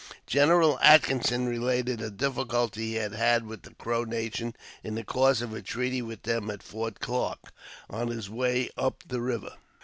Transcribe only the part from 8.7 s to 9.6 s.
up the river.